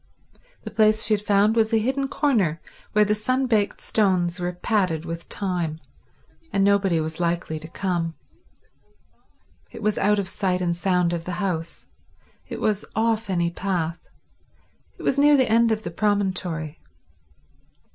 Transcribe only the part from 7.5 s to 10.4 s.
to come. It was out of